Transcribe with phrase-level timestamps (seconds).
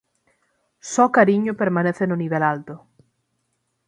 [0.91, 2.75] Só Cariño permanece no nivel alto.